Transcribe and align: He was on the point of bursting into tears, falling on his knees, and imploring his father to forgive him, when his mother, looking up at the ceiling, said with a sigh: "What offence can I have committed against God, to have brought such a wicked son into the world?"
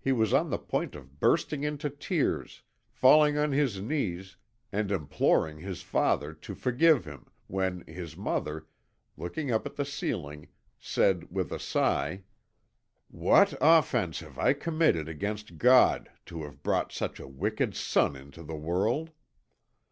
He 0.00 0.10
was 0.10 0.34
on 0.34 0.50
the 0.50 0.58
point 0.58 0.96
of 0.96 1.20
bursting 1.20 1.62
into 1.62 1.88
tears, 1.88 2.64
falling 2.90 3.38
on 3.38 3.52
his 3.52 3.80
knees, 3.80 4.36
and 4.72 4.90
imploring 4.90 5.60
his 5.60 5.82
father 5.82 6.32
to 6.34 6.56
forgive 6.56 7.04
him, 7.04 7.30
when 7.46 7.82
his 7.86 8.16
mother, 8.16 8.66
looking 9.16 9.52
up 9.52 9.64
at 9.64 9.76
the 9.76 9.84
ceiling, 9.84 10.48
said 10.80 11.30
with 11.30 11.52
a 11.52 11.60
sigh: 11.60 12.24
"What 13.06 13.54
offence 13.60 14.18
can 14.18 14.32
I 14.36 14.48
have 14.48 14.58
committed 14.58 15.08
against 15.08 15.58
God, 15.58 16.10
to 16.26 16.42
have 16.42 16.64
brought 16.64 16.90
such 16.90 17.20
a 17.20 17.28
wicked 17.28 17.76
son 17.76 18.16
into 18.16 18.42
the 18.42 18.56
world?" 18.56 19.10